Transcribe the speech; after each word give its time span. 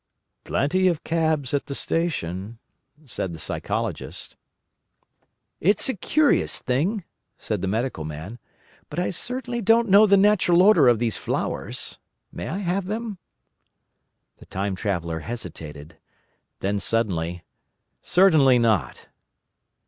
"Plenty 0.45 0.87
of 0.87 1.03
cabs 1.03 1.53
at 1.53 1.67
the 1.67 1.75
station," 1.75 2.57
said 3.05 3.33
the 3.33 3.39
Psychologist. 3.39 4.35
"It's 5.59 5.89
a 5.89 5.93
curious 5.93 6.57
thing," 6.57 7.03
said 7.37 7.61
the 7.61 7.67
Medical 7.67 8.03
Man; 8.03 8.39
"but 8.89 8.97
I 8.97 9.11
certainly 9.11 9.61
don't 9.61 9.89
know 9.89 10.07
the 10.07 10.17
natural 10.17 10.63
order 10.63 10.87
of 10.87 10.97
these 10.97 11.17
flowers. 11.17 11.99
May 12.31 12.47
I 12.47 12.57
have 12.57 12.85
them?" 12.87 13.19
The 14.37 14.47
Time 14.47 14.73
Traveller 14.73 15.19
hesitated. 15.19 15.99
Then 16.61 16.79
suddenly: 16.79 17.43
"Certainly 18.01 18.57
not." 18.57 19.07